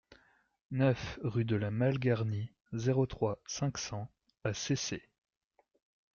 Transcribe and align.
neuf 0.71 1.19
rue 1.21 1.45
de 1.45 1.55
la 1.55 1.69
Malgarnie, 1.69 2.51
zéro 2.73 3.05
trois, 3.05 3.39
cinq 3.45 3.77
cents 3.77 4.09
à 4.43 4.51
Cesset 4.51 5.07